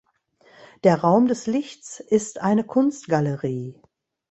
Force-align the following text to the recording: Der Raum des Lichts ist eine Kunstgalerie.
Der 0.83 0.99
Raum 0.99 1.27
des 1.27 1.45
Lichts 1.45 1.99
ist 1.99 2.41
eine 2.41 2.63
Kunstgalerie. 2.63 3.79